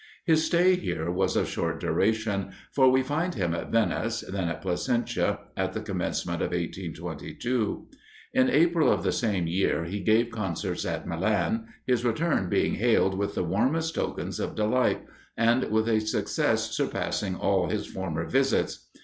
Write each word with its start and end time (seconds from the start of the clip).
His 0.25 0.43
stay 0.43 0.75
here 0.77 1.11
was 1.11 1.35
of 1.35 1.47
short 1.47 1.79
duration, 1.79 2.53
for 2.71 2.89
we 2.89 3.03
find 3.03 3.35
him 3.35 3.53
at 3.53 3.71
Venice, 3.71 4.21
then 4.27 4.47
at 4.47 4.59
Placentia, 4.63 5.37
at 5.55 5.73
the 5.73 5.79
commencement 5.79 6.41
of 6.41 6.47
1822. 6.49 7.87
In 8.33 8.49
April 8.49 8.91
of 8.91 9.03
the 9.03 9.11
same 9.11 9.45
year 9.45 9.83
he 9.83 9.99
gave 9.99 10.31
concerts 10.31 10.87
at 10.87 11.07
Milan, 11.07 11.67
his 11.85 12.03
return 12.03 12.49
being 12.49 12.73
hailed 12.73 13.13
with 13.15 13.35
the 13.35 13.43
warmest 13.43 13.93
tokens 13.93 14.39
of 14.39 14.55
delight, 14.55 15.03
and 15.37 15.65
with 15.69 15.87
a 15.87 15.99
success 16.01 16.71
surpassing 16.71 17.35
all 17.35 17.69
his 17.69 17.85
former 17.85 18.25
visits. 18.25 18.89